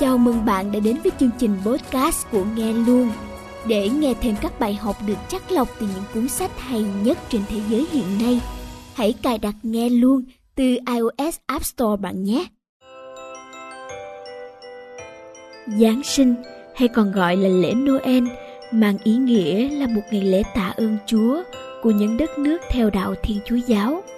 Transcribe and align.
Chào 0.00 0.18
mừng 0.18 0.44
bạn 0.44 0.72
đã 0.72 0.80
đến 0.80 0.96
với 1.02 1.12
chương 1.20 1.30
trình 1.38 1.56
podcast 1.64 2.26
của 2.32 2.44
Nghe 2.56 2.72
Luôn. 2.72 3.10
Để 3.66 3.88
nghe 3.88 4.14
thêm 4.20 4.34
các 4.40 4.60
bài 4.60 4.74
học 4.74 4.96
được 5.06 5.18
chắc 5.28 5.52
lọc 5.52 5.68
từ 5.80 5.86
những 5.94 6.04
cuốn 6.14 6.28
sách 6.28 6.50
hay 6.58 6.84
nhất 7.02 7.18
trên 7.28 7.42
thế 7.48 7.60
giới 7.68 7.86
hiện 7.92 8.04
nay, 8.20 8.40
hãy 8.94 9.14
cài 9.22 9.38
đặt 9.38 9.54
Nghe 9.62 9.88
Luôn 9.88 10.22
từ 10.54 10.64
iOS 10.64 11.36
App 11.46 11.64
Store 11.64 11.96
bạn 12.02 12.24
nhé. 12.24 12.46
Giáng 15.78 16.02
sinh 16.04 16.34
hay 16.74 16.88
còn 16.88 17.12
gọi 17.12 17.36
là 17.36 17.48
lễ 17.48 17.74
Noel 17.74 18.24
mang 18.72 18.98
ý 19.04 19.16
nghĩa 19.16 19.68
là 19.68 19.86
một 19.86 20.02
ngày 20.10 20.22
lễ 20.22 20.42
tạ 20.54 20.72
ơn 20.76 20.98
Chúa 21.06 21.42
của 21.82 21.90
những 21.90 22.16
đất 22.16 22.38
nước 22.38 22.58
theo 22.70 22.90
đạo 22.90 23.14
Thiên 23.22 23.38
Chúa 23.46 23.58
giáo– 23.66 24.02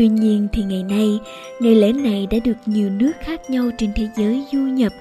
Tuy 0.00 0.08
nhiên 0.08 0.48
thì 0.52 0.62
ngày 0.62 0.82
nay, 0.82 1.20
ngày 1.60 1.74
lễ 1.74 1.92
này 1.92 2.26
đã 2.30 2.38
được 2.44 2.56
nhiều 2.66 2.90
nước 2.90 3.12
khác 3.20 3.50
nhau 3.50 3.70
trên 3.78 3.92
thế 3.94 4.08
giới 4.16 4.44
du 4.52 4.58
nhập 4.58 4.92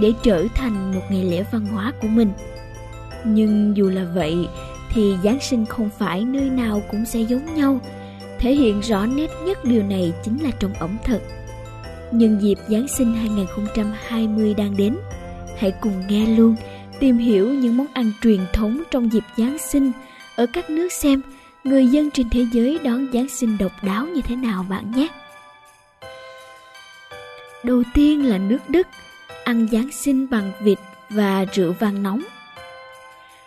để 0.00 0.12
trở 0.22 0.44
thành 0.54 0.92
một 0.94 1.00
ngày 1.10 1.24
lễ 1.24 1.44
văn 1.50 1.66
hóa 1.66 1.92
của 2.02 2.08
mình. 2.08 2.32
Nhưng 3.24 3.76
dù 3.76 3.88
là 3.88 4.04
vậy, 4.14 4.36
thì 4.94 5.14
Giáng 5.24 5.40
sinh 5.40 5.66
không 5.66 5.90
phải 5.98 6.24
nơi 6.24 6.50
nào 6.50 6.82
cũng 6.90 7.04
sẽ 7.04 7.20
giống 7.20 7.54
nhau. 7.54 7.80
Thể 8.38 8.54
hiện 8.54 8.80
rõ 8.80 9.06
nét 9.06 9.30
nhất 9.44 9.64
điều 9.64 9.82
này 9.82 10.12
chính 10.24 10.42
là 10.42 10.50
trong 10.60 10.72
ẩm 10.72 10.96
thực. 11.04 11.22
Nhân 12.12 12.38
dịp 12.40 12.58
Giáng 12.68 12.88
sinh 12.88 13.14
2020 13.14 14.54
đang 14.54 14.76
đến, 14.76 14.96
hãy 15.58 15.72
cùng 15.80 16.06
nghe 16.08 16.26
luôn 16.26 16.56
tìm 16.98 17.18
hiểu 17.18 17.48
những 17.48 17.76
món 17.76 17.86
ăn 17.94 18.12
truyền 18.22 18.40
thống 18.52 18.82
trong 18.90 19.12
dịp 19.12 19.24
Giáng 19.36 19.58
sinh 19.58 19.92
ở 20.36 20.46
các 20.52 20.70
nước 20.70 20.92
xem– 20.92 21.22
người 21.68 21.86
dân 21.86 22.10
trên 22.10 22.30
thế 22.30 22.46
giới 22.52 22.78
đón 22.84 23.06
Giáng 23.12 23.28
sinh 23.28 23.58
độc 23.58 23.72
đáo 23.82 24.06
như 24.06 24.20
thế 24.20 24.36
nào 24.36 24.66
bạn 24.68 24.90
nhé. 24.90 25.08
Đầu 27.62 27.82
tiên 27.94 28.26
là 28.26 28.38
nước 28.38 28.58
Đức, 28.68 28.86
ăn 29.44 29.68
Giáng 29.72 29.92
sinh 29.92 30.30
bằng 30.30 30.52
vịt 30.60 30.78
và 31.10 31.44
rượu 31.52 31.72
vang 31.72 32.02
nóng. 32.02 32.22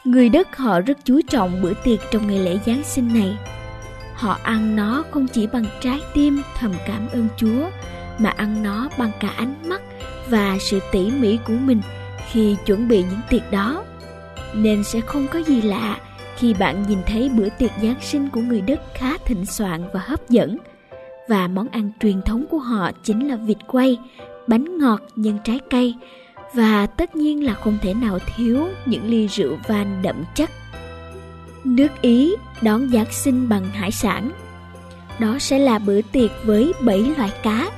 Người 0.03 0.29
Đức 0.29 0.57
họ 0.57 0.79
rất 0.79 0.97
chú 1.03 1.21
trọng 1.29 1.61
bữa 1.61 1.73
tiệc 1.83 1.99
trong 2.11 2.27
ngày 2.27 2.39
lễ 2.39 2.59
Giáng 2.65 2.83
sinh 2.83 3.13
này. 3.13 3.37
Họ 4.15 4.37
ăn 4.43 4.75
nó 4.75 5.03
không 5.11 5.27
chỉ 5.27 5.47
bằng 5.47 5.65
trái 5.81 5.99
tim 6.13 6.41
thầm 6.57 6.71
cảm 6.87 7.07
ơn 7.13 7.27
Chúa, 7.37 7.69
mà 8.17 8.29
ăn 8.29 8.63
nó 8.63 8.89
bằng 8.97 9.11
cả 9.19 9.27
ánh 9.27 9.69
mắt 9.69 9.81
và 10.29 10.57
sự 10.59 10.79
tỉ 10.91 11.11
mỉ 11.11 11.37
của 11.47 11.53
mình 11.53 11.81
khi 12.31 12.55
chuẩn 12.65 12.87
bị 12.87 13.03
những 13.03 13.21
tiệc 13.29 13.51
đó. 13.51 13.83
Nên 14.53 14.83
sẽ 14.83 15.01
không 15.01 15.27
có 15.27 15.39
gì 15.39 15.61
lạ 15.61 15.97
khi 16.37 16.53
bạn 16.53 16.83
nhìn 16.87 16.99
thấy 17.07 17.29
bữa 17.29 17.49
tiệc 17.49 17.71
Giáng 17.81 18.01
sinh 18.01 18.29
của 18.29 18.41
người 18.41 18.61
Đức 18.61 18.79
khá 18.93 19.17
thịnh 19.25 19.45
soạn 19.45 19.83
và 19.93 19.99
hấp 19.99 20.29
dẫn. 20.29 20.57
Và 21.27 21.47
món 21.47 21.67
ăn 21.67 21.91
truyền 21.99 22.21
thống 22.21 22.45
của 22.49 22.59
họ 22.59 22.91
chính 23.03 23.27
là 23.27 23.35
vịt 23.35 23.57
quay, 23.67 23.97
bánh 24.47 24.77
ngọt 24.77 25.01
nhân 25.15 25.39
trái 25.43 25.59
cây 25.69 25.95
và 26.53 26.85
tất 26.85 27.15
nhiên 27.15 27.45
là 27.45 27.53
không 27.53 27.77
thể 27.81 27.93
nào 27.93 28.19
thiếu 28.35 28.67
những 28.85 29.09
ly 29.09 29.27
rượu 29.27 29.57
vang 29.67 30.01
đậm 30.01 30.23
chất. 30.35 30.49
Nước 31.63 32.01
Ý 32.01 32.35
đón 32.61 32.89
Giáng 32.89 33.11
sinh 33.11 33.49
bằng 33.49 33.65
hải 33.71 33.91
sản. 33.91 34.31
Đó 35.19 35.39
sẽ 35.39 35.59
là 35.59 35.79
bữa 35.79 36.01
tiệc 36.01 36.31
với 36.43 36.73
7 36.81 37.13
loại 37.17 37.31
cá. 37.43 37.71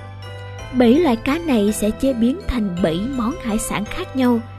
7 0.74 1.00
loại 1.00 1.16
cá 1.16 1.40
này 1.40 1.72
sẽ 1.72 1.90
chế 1.90 2.14
biến 2.14 2.40
thành 2.48 2.76
7 2.84 3.02
món 3.18 3.34
hải 3.44 3.58
sản 3.58 3.86
khác 3.86 4.16
nhau– 4.16 4.40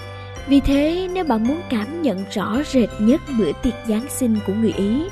vì 0.48 0.60
thế, 0.60 1.08
nếu 1.12 1.24
bạn 1.24 1.44
muốn 1.44 1.60
cảm 1.70 2.02
nhận 2.02 2.24
rõ 2.30 2.62
rệt 2.72 2.88
nhất 2.98 3.20
bữa 3.38 3.52
tiệc 3.62 3.74
Giáng 3.88 4.06
sinh 4.08 4.36
của 4.46 4.52
người 4.52 4.72
Ý, 4.76 5.02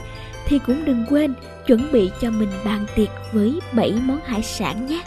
thì 0.47 0.59
cũng 0.67 0.85
đừng 0.85 1.07
quên 1.11 1.35
chuẩn 1.67 1.93
bị 1.93 2.11
cho 2.21 2.31
mình 2.31 2.51
bàn 2.65 2.87
tiệc 2.97 3.09
với 3.33 3.59
7 3.73 3.93
món 4.05 4.21
hải 4.25 4.43
sản 4.43 4.87
nhé. 4.87 5.03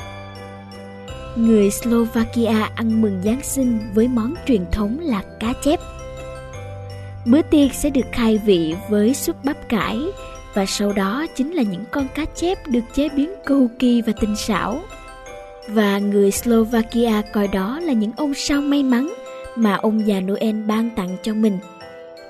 Người 1.35 1.71
Slovakia 1.71 2.69
ăn 2.75 3.01
mừng 3.01 3.21
Giáng 3.25 3.41
sinh 3.43 3.79
với 3.93 4.07
món 4.07 4.33
truyền 4.45 4.65
thống 4.71 4.97
là 5.01 5.23
cá 5.39 5.53
chép. 5.63 5.79
Bữa 7.25 7.41
tiệc 7.41 7.73
sẽ 7.73 7.89
được 7.89 8.05
khai 8.11 8.39
vị 8.45 8.75
với 8.89 9.13
súp 9.13 9.43
bắp 9.43 9.69
cải 9.69 9.99
và 10.53 10.65
sau 10.65 10.93
đó 10.93 11.25
chính 11.35 11.51
là 11.51 11.63
những 11.63 11.83
con 11.91 12.07
cá 12.15 12.25
chép 12.25 12.57
được 12.67 12.83
chế 12.93 13.09
biến 13.09 13.33
cầu 13.45 13.69
kỳ 13.79 14.01
và 14.01 14.13
tinh 14.19 14.35
xảo. 14.35 14.81
Và 15.67 15.99
người 15.99 16.31
Slovakia 16.31 17.21
coi 17.33 17.47
đó 17.47 17.79
là 17.79 17.93
những 17.93 18.11
ông 18.17 18.33
sao 18.33 18.61
may 18.61 18.83
mắn 18.83 19.13
mà 19.55 19.73
ông 19.73 20.07
già 20.07 20.21
Noel 20.21 20.55
ban 20.67 20.89
tặng 20.95 21.17
cho 21.23 21.33
mình, 21.33 21.57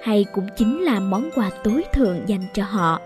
hay 0.04 0.26
cũng 0.34 0.48
chính 0.58 0.84
là 0.84 1.00
món 1.00 1.30
quà 1.36 1.50
tối 1.64 1.84
thượng 1.94 2.20
dành 2.28 2.46
cho 2.54 2.64
họ. 2.64 3.00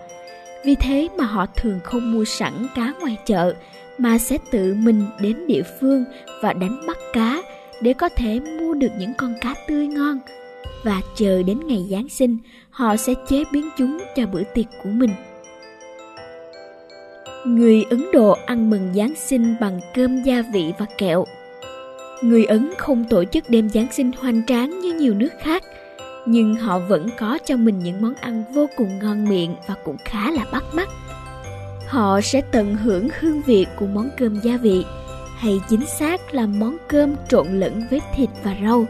Vì 0.64 0.74
thế 0.74 1.08
mà 1.18 1.24
họ 1.24 1.46
thường 1.56 1.80
không 1.84 2.12
mua 2.12 2.24
sẵn 2.24 2.66
cá 2.74 2.92
ngoài 3.00 3.16
chợ 3.26 3.54
mà 3.98 4.18
sẽ 4.18 4.38
tự 4.50 4.74
mình 4.74 5.06
đến 5.20 5.46
địa 5.46 5.62
phương 5.80 6.04
và 6.42 6.52
đánh 6.52 6.80
bắt 6.86 6.96
cá 7.12 7.42
để 7.80 7.92
có 7.92 8.08
thể 8.08 8.40
mua 8.40 8.74
được 8.74 8.92
những 8.98 9.12
con 9.14 9.34
cá 9.40 9.54
tươi 9.68 9.86
ngon 9.86 10.18
và 10.84 11.00
chờ 11.16 11.42
đến 11.42 11.66
ngày 11.66 11.86
Giáng 11.90 12.08
sinh 12.08 12.38
họ 12.70 12.96
sẽ 12.96 13.14
chế 13.28 13.44
biến 13.52 13.68
chúng 13.78 13.98
cho 14.16 14.26
bữa 14.26 14.42
tiệc 14.54 14.66
của 14.82 14.90
mình. 14.90 15.10
Người 17.46 17.84
Ấn 17.90 18.06
Độ 18.12 18.36
ăn 18.46 18.70
mừng 18.70 18.94
Giáng 18.94 19.14
sinh 19.14 19.54
bằng 19.60 19.80
cơm 19.94 20.22
gia 20.22 20.42
vị 20.52 20.72
và 20.78 20.86
kẹo 20.98 21.24
Người 22.22 22.44
Ấn 22.44 22.70
không 22.78 23.04
tổ 23.04 23.24
chức 23.24 23.50
đêm 23.50 23.70
Giáng 23.70 23.92
sinh 23.92 24.12
hoành 24.12 24.46
tráng 24.46 24.80
như 24.80 24.94
nhiều 24.94 25.14
nước 25.14 25.32
khác, 25.40 25.62
nhưng 26.26 26.54
họ 26.54 26.78
vẫn 26.78 27.08
có 27.18 27.38
cho 27.44 27.56
mình 27.56 27.78
những 27.78 28.02
món 28.02 28.14
ăn 28.14 28.44
vô 28.54 28.66
cùng 28.76 28.98
ngon 28.98 29.28
miệng 29.28 29.56
và 29.66 29.74
cũng 29.84 29.96
khá 30.04 30.30
là 30.30 30.44
bắt 30.52 30.64
mắt. 30.72 30.88
Họ 31.86 32.20
sẽ 32.20 32.40
tận 32.40 32.76
hưởng 32.76 33.08
hương 33.20 33.42
vị 33.42 33.66
của 33.76 33.86
món 33.86 34.10
cơm 34.18 34.40
gia 34.40 34.56
vị, 34.56 34.84
hay 35.36 35.60
chính 35.68 35.86
xác 35.86 36.34
là 36.34 36.46
món 36.46 36.76
cơm 36.88 37.14
trộn 37.28 37.60
lẫn 37.60 37.82
với 37.90 38.00
thịt 38.16 38.28
và 38.42 38.56
rau. 38.62 38.86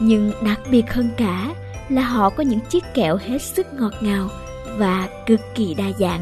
Nhưng 0.00 0.32
đặc 0.44 0.60
biệt 0.70 0.92
hơn 0.92 1.08
cả 1.16 1.54
là 1.88 2.02
họ 2.02 2.30
có 2.30 2.42
những 2.42 2.60
chiếc 2.60 2.84
kẹo 2.94 3.16
hết 3.16 3.42
sức 3.42 3.66
ngọt 3.74 3.92
ngào 4.00 4.28
và 4.76 5.08
cực 5.26 5.40
kỳ 5.54 5.74
đa 5.74 5.84
dạng. 5.98 6.20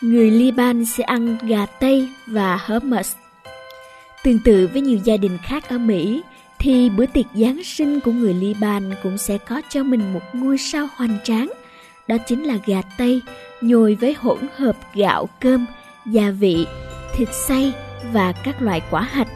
Người 0.00 0.30
Liban 0.30 0.84
sẽ 0.84 1.04
ăn 1.04 1.38
gà 1.42 1.66
tây 1.66 2.08
và 2.26 2.56
hummus 2.66 3.12
Tương 4.24 4.38
tự 4.38 4.68
với 4.72 4.82
nhiều 4.82 4.98
gia 5.04 5.16
đình 5.16 5.38
khác 5.42 5.68
ở 5.68 5.78
Mỹ, 5.78 6.22
thì 6.58 6.90
bữa 6.90 7.06
tiệc 7.06 7.26
Giáng 7.34 7.64
sinh 7.64 8.00
của 8.00 8.12
người 8.12 8.34
Liban 8.34 8.90
cũng 9.02 9.18
sẽ 9.18 9.38
có 9.38 9.62
cho 9.68 9.82
mình 9.82 10.12
một 10.12 10.22
ngôi 10.32 10.58
sao 10.58 10.88
hoành 10.96 11.18
tráng. 11.24 11.52
Đó 12.08 12.16
chính 12.18 12.44
là 12.44 12.58
gà 12.66 12.82
Tây, 12.98 13.22
nhồi 13.60 13.94
với 13.94 14.16
hỗn 14.18 14.38
hợp 14.56 14.76
gạo 14.94 15.28
cơm, 15.40 15.66
gia 16.06 16.30
vị, 16.30 16.66
thịt 17.14 17.28
xay 17.48 17.72
và 18.12 18.32
các 18.32 18.62
loại 18.62 18.82
quả 18.90 19.00
hạch. 19.00 19.28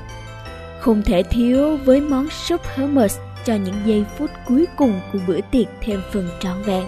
Không 0.80 1.02
thể 1.02 1.22
thiếu 1.22 1.76
với 1.76 2.00
món 2.00 2.30
súp 2.30 2.60
hummus 2.76 3.18
cho 3.44 3.54
những 3.54 3.74
giây 3.86 4.04
phút 4.18 4.30
cuối 4.48 4.66
cùng 4.76 5.00
của 5.12 5.18
bữa 5.26 5.40
tiệc 5.40 5.66
thêm 5.80 6.00
phần 6.12 6.28
trọn 6.40 6.62
vẹn. 6.62 6.84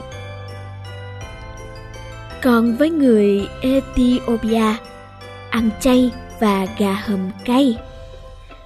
Còn 2.43 2.77
với 2.77 2.91
người 2.91 3.49
Ethiopia, 3.61 4.77
ăn 5.51 5.71
chay 5.81 6.11
và 6.41 6.67
gà 6.79 6.93
hầm 6.93 7.31
cay. 7.45 7.77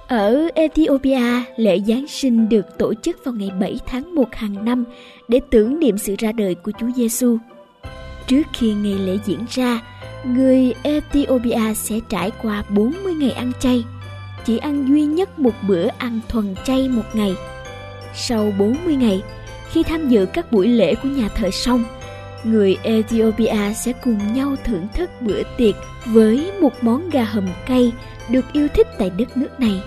Ở 0.07 0.47
Ethiopia, 0.55 1.43
lễ 1.55 1.79
Giáng 1.87 2.07
sinh 2.07 2.49
được 2.49 2.77
tổ 2.77 2.93
chức 2.93 3.25
vào 3.25 3.33
ngày 3.33 3.49
7 3.59 3.79
tháng 3.85 4.15
1 4.15 4.35
hàng 4.35 4.65
năm 4.65 4.83
để 5.27 5.39
tưởng 5.49 5.79
niệm 5.79 5.97
sự 5.97 6.15
ra 6.17 6.31
đời 6.31 6.55
của 6.55 6.71
Chúa 6.79 6.87
Giêsu. 6.95 7.37
Trước 8.27 8.43
khi 8.53 8.73
ngày 8.73 8.93
lễ 8.93 9.17
diễn 9.25 9.39
ra, 9.49 9.81
người 10.25 10.73
Ethiopia 10.83 11.73
sẽ 11.75 11.99
trải 12.09 12.31
qua 12.41 12.63
40 12.69 13.13
ngày 13.13 13.31
ăn 13.31 13.51
chay, 13.59 13.83
chỉ 14.45 14.57
ăn 14.57 14.87
duy 14.87 15.03
nhất 15.03 15.39
một 15.39 15.53
bữa 15.67 15.87
ăn 15.97 16.19
thuần 16.29 16.55
chay 16.65 16.89
một 16.89 17.05
ngày. 17.13 17.33
Sau 18.15 18.53
40 18.59 18.95
ngày, 18.95 19.21
khi 19.71 19.83
tham 19.83 20.09
dự 20.09 20.25
các 20.25 20.51
buổi 20.51 20.67
lễ 20.67 20.95
của 20.95 21.09
nhà 21.09 21.29
thờ 21.35 21.49
xong, 21.51 21.83
người 22.43 22.77
Ethiopia 22.83 23.73
sẽ 23.75 23.93
cùng 24.03 24.33
nhau 24.33 24.55
thưởng 24.63 24.87
thức 24.93 25.09
bữa 25.21 25.43
tiệc 25.57 25.75
với 26.05 26.51
một 26.61 26.83
món 26.83 27.09
gà 27.09 27.23
hầm 27.23 27.47
cay 27.65 27.91
được 28.29 28.45
yêu 28.53 28.67
thích 28.67 28.87
tại 28.97 29.09
đất 29.09 29.37
nước 29.37 29.59
này. 29.59 29.81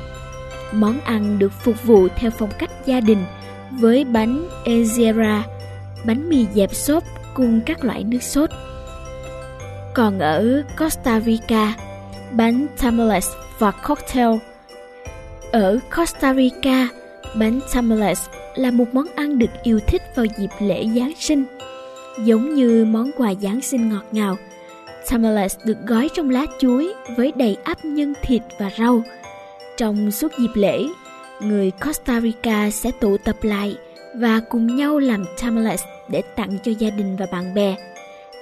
Món 0.73 1.01
ăn 1.01 1.39
được 1.39 1.53
phục 1.53 1.85
vụ 1.85 2.09
theo 2.17 2.31
phong 2.31 2.51
cách 2.59 2.71
gia 2.87 3.01
đình 3.01 3.25
với 3.71 4.05
bánh 4.05 4.49
ezera, 4.65 5.41
bánh 6.05 6.29
mì 6.29 6.47
dẹp 6.55 6.75
xốp 6.75 7.05
cùng 7.35 7.61
các 7.67 7.85
loại 7.85 8.05
nước 8.05 8.23
sốt. 8.23 8.51
Còn 9.95 10.19
ở 10.19 10.63
Costa 10.79 11.21
Rica, 11.21 11.75
bánh 12.33 12.67
tamales 12.83 13.29
và 13.59 13.71
cocktail. 13.71 14.37
Ở 15.53 15.79
Costa 15.97 16.35
Rica, 16.35 16.89
bánh 17.35 17.61
tamales 17.75 18.29
là 18.55 18.71
một 18.71 18.85
món 18.93 19.07
ăn 19.17 19.39
được 19.39 19.51
yêu 19.63 19.81
thích 19.87 20.03
vào 20.15 20.27
dịp 20.39 20.51
lễ 20.61 20.87
Giáng 20.97 21.13
sinh. 21.19 21.45
Giống 22.19 22.55
như 22.55 22.85
món 22.85 23.11
quà 23.17 23.35
Giáng 23.35 23.61
sinh 23.61 23.89
ngọt 23.89 24.05
ngào, 24.13 24.37
tamales 25.11 25.57
được 25.65 25.77
gói 25.87 26.09
trong 26.15 26.31
lá 26.31 26.47
chuối 26.59 26.95
với 27.17 27.33
đầy 27.37 27.57
ắp 27.65 27.85
nhân 27.85 28.13
thịt 28.23 28.43
và 28.59 28.71
rau. 28.79 29.03
Trong 29.77 30.11
suốt 30.11 30.33
dịp 30.39 30.51
lễ, 30.55 30.85
người 31.41 31.71
Costa 31.71 32.21
Rica 32.21 32.71
sẽ 32.71 32.91
tụ 33.01 33.17
tập 33.17 33.37
lại 33.43 33.77
và 34.15 34.41
cùng 34.51 34.77
nhau 34.77 34.99
làm 34.99 35.25
tamales 35.43 35.83
để 36.11 36.23
tặng 36.37 36.59
cho 36.65 36.73
gia 36.79 36.91
đình 36.91 37.17
và 37.17 37.27
bạn 37.33 37.55
bè, 37.55 37.77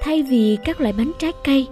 thay 0.01 0.23
vì 0.23 0.59
các 0.65 0.81
loại 0.81 0.93
bánh 0.93 1.13
trái 1.19 1.33
cây. 1.45 1.67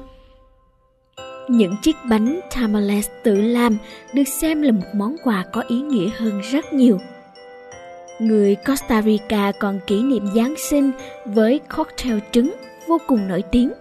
Những 1.48 1.76
chiếc 1.82 1.96
bánh 2.10 2.40
tamales 2.54 3.08
tự 3.22 3.34
làm 3.34 3.78
được 4.12 4.28
xem 4.28 4.62
là 4.62 4.72
một 4.72 4.86
món 4.94 5.16
quà 5.24 5.44
có 5.52 5.62
ý 5.68 5.80
nghĩa 5.80 6.10
hơn 6.16 6.40
rất 6.40 6.72
nhiều. 6.72 6.98
Người 8.18 8.56
Costa 8.66 9.02
Rica 9.02 9.52
còn 9.58 9.80
kỷ 9.86 10.02
niệm 10.02 10.26
Giáng 10.34 10.54
sinh 10.70 10.90
với 11.24 11.60
cocktail 11.76 12.18
trứng 12.32 12.54
vô 12.88 12.98
cùng 13.06 13.28
nổi 13.28 13.42
tiếng. 13.50 13.72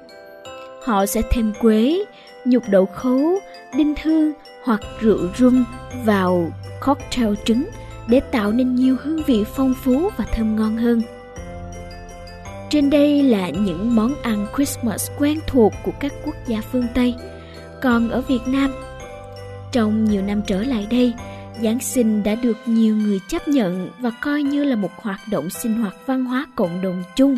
Họ 0.83 1.05
sẽ 1.05 1.21
thêm 1.31 1.53
quế, 1.61 2.05
nhục 2.45 2.63
đậu 2.69 2.85
khấu, 2.85 3.39
đinh 3.77 3.93
hương 4.03 4.33
hoặc 4.63 4.81
rượu 4.99 5.19
rum 5.37 5.65
vào 6.05 6.51
cocktail 6.85 7.33
trứng 7.45 7.69
để 8.07 8.19
tạo 8.19 8.51
nên 8.51 8.75
nhiều 8.75 8.95
hương 9.03 9.23
vị 9.23 9.43
phong 9.55 9.73
phú 9.83 10.09
và 10.17 10.25
thơm 10.31 10.55
ngon 10.55 10.77
hơn. 10.77 11.01
Trên 12.69 12.89
đây 12.89 13.23
là 13.23 13.49
những 13.49 13.95
món 13.95 14.15
ăn 14.21 14.47
Christmas 14.55 15.11
quen 15.19 15.39
thuộc 15.47 15.73
của 15.83 15.91
các 15.99 16.13
quốc 16.25 16.35
gia 16.47 16.61
phương 16.71 16.87
Tây. 16.93 17.15
Còn 17.81 18.09
ở 18.09 18.21
Việt 18.21 18.41
Nam, 18.47 18.73
trong 19.71 20.05
nhiều 20.05 20.21
năm 20.21 20.41
trở 20.47 20.63
lại 20.63 20.87
đây, 20.89 21.13
Giáng 21.63 21.79
sinh 21.79 22.23
đã 22.23 22.35
được 22.35 22.57
nhiều 22.65 22.95
người 22.95 23.19
chấp 23.27 23.47
nhận 23.47 23.89
và 23.99 24.11
coi 24.21 24.43
như 24.43 24.63
là 24.63 24.75
một 24.75 24.91
hoạt 25.01 25.19
động 25.31 25.49
sinh 25.49 25.73
hoạt 25.73 25.95
văn 26.05 26.25
hóa 26.25 26.45
cộng 26.55 26.81
đồng 26.81 27.03
chung 27.15 27.37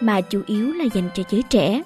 mà 0.00 0.20
chủ 0.20 0.42
yếu 0.46 0.72
là 0.72 0.84
dành 0.84 1.10
cho 1.14 1.22
giới 1.30 1.42
trẻ. 1.42 1.82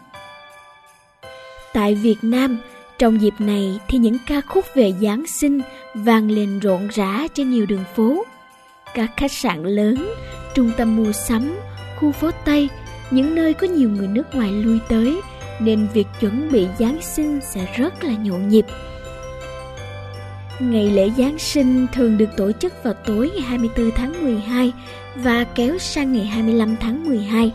Tại 1.73 1.95
Việt 1.95 2.19
Nam, 2.23 2.59
trong 2.99 3.23
dịp 3.23 3.35
này 3.39 3.79
thì 3.89 3.99
những 3.99 4.17
ca 4.27 4.41
khúc 4.41 4.65
về 4.75 4.93
Giáng 5.01 5.27
sinh 5.27 5.61
vang 5.95 6.31
lên 6.31 6.59
rộn 6.59 6.89
rã 6.89 7.27
trên 7.35 7.51
nhiều 7.51 7.67
đường 7.67 7.85
phố. 7.97 8.25
Các 8.95 9.11
khách 9.17 9.33
sạn 9.33 9.65
lớn, 9.65 10.15
trung 10.55 10.73
tâm 10.77 10.97
mua 10.97 11.13
sắm, 11.13 11.59
khu 11.97 12.13
phố 12.13 12.31
Tây, 12.45 12.69
những 13.11 13.35
nơi 13.35 13.55
có 13.55 13.67
nhiều 13.67 13.91
người 13.91 14.07
nước 14.07 14.35
ngoài 14.35 14.53
lui 14.53 14.79
tới 14.89 15.21
nên 15.61 15.89
việc 15.95 16.07
chuẩn 16.21 16.53
bị 16.53 16.67
Giáng 16.79 17.03
sinh 17.03 17.41
sẽ 17.43 17.67
rất 17.77 18.05
là 18.05 18.13
nhộn 18.13 18.49
nhịp. 18.49 18.65
Ngày 20.61 20.91
lễ 20.91 21.11
Giáng 21.19 21.39
sinh 21.39 21.87
thường 21.93 22.19
được 22.19 22.37
tổ 22.37 22.53
chức 22.53 22.73
vào 22.83 22.95
tối 22.95 23.31
ngày 23.35 23.43
24 23.43 23.91
tháng 23.91 24.23
12 24.23 24.73
và 25.17 25.45
kéo 25.45 25.79
sang 25.79 26.13
ngày 26.13 26.25
25 26.25 26.77
tháng 26.81 27.09
12. 27.09 27.53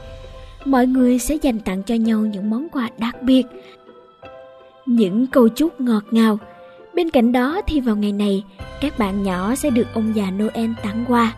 Mọi 0.65 0.87
người 0.87 1.19
sẽ 1.19 1.35
dành 1.35 1.59
tặng 1.59 1.83
cho 1.83 1.95
nhau 1.95 2.19
những 2.19 2.49
món 2.49 2.69
quà 2.69 2.89
đặc 2.97 3.21
biệt, 3.21 3.43
những 4.85 5.27
câu 5.27 5.49
chúc 5.49 5.81
ngọt 5.81 6.03
ngào. 6.11 6.39
Bên 6.93 7.09
cạnh 7.09 7.31
đó 7.31 7.61
thì 7.67 7.79
vào 7.79 7.95
ngày 7.95 8.11
này, 8.11 8.43
các 8.81 8.99
bạn 8.99 9.23
nhỏ 9.23 9.55
sẽ 9.55 9.69
được 9.69 9.87
ông 9.93 10.15
già 10.15 10.31
Noel 10.31 10.71
tặng 10.83 11.05
quà. 11.07 11.33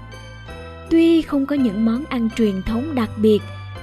Tuy 0.89 1.21
không 1.21 1.45
có 1.45 1.55
những 1.55 1.85
món 1.85 2.05
ăn 2.05 2.29
truyền 2.37 2.61
thống 2.61 2.95
đặc 2.95 3.09
biệt, 3.17 3.39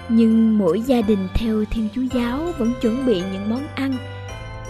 nhưng 0.09 0.59
mỗi 0.59 0.81
gia 0.81 1.01
đình 1.01 1.29
theo 1.35 1.65
Thiên 1.71 1.89
Chúa 1.95 2.03
giáo 2.15 2.39
vẫn 2.59 2.73
chuẩn 2.81 3.07
bị 3.07 3.23
những 3.33 3.51
món 3.51 3.63
ăn 3.75 3.97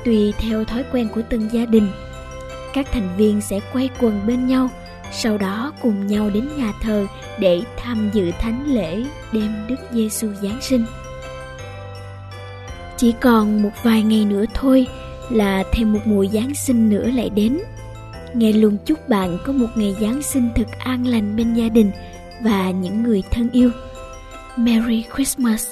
tùy 0.05 0.33
theo 0.39 0.65
thói 0.65 0.85
quen 0.93 1.09
của 1.15 1.23
từng 1.31 1.49
gia 1.53 1.65
đình. 1.67 1.89
Các 2.75 2.87
thành 2.93 3.17
viên 3.17 3.41
sẽ 3.41 3.61
quay 3.73 3.91
quần 4.01 4.27
bên 4.27 4.47
nhau, 4.47 4.71
sau 5.13 5.39
đó 5.39 5.73
cùng 5.83 6.07
nhau 6.07 6.31
đến 6.31 6.49
nhà 6.57 6.73
thờ 6.83 7.07
để 7.39 7.63
tham 7.77 8.11
dự 8.13 8.31
thánh 8.41 8.75
lễ 8.75 9.05
đêm 9.33 9.53
Đức 9.69 9.77
Giêsu 9.93 10.29
Giáng 10.43 10.59
sinh. 10.63 10.85
Chỉ 12.97 13.15
còn 13.21 13.63
một 13.63 13.71
vài 13.83 14.03
ngày 14.03 14.25
nữa 14.25 14.45
thôi 14.55 14.87
là 15.31 15.65
thêm 15.73 15.93
một 15.93 16.01
mùa 16.05 16.27
Giáng 16.27 16.55
sinh 16.55 16.91
nữa 16.91 17.07
lại 17.15 17.31
đến. 17.31 17.59
Nghe 18.35 18.53
luôn 18.53 18.77
chúc 18.87 19.09
bạn 19.09 19.39
có 19.47 19.53
một 19.53 19.69
ngày 19.75 19.97
Giáng 20.01 20.23
sinh 20.23 20.49
thật 20.57 20.67
an 20.79 21.07
lành 21.07 21.37
bên 21.37 21.55
gia 21.55 21.69
đình 21.69 21.91
và 22.43 22.71
những 22.71 23.03
người 23.03 23.23
thân 23.31 23.51
yêu. 23.51 23.71
Merry 24.57 25.05
Christmas! 25.15 25.69